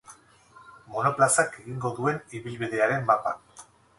Monoplazak 0.93 1.59
egingo 1.59 1.93
duen 1.99 2.19
ibilbidearen 2.39 3.07
mapa. 3.13 3.37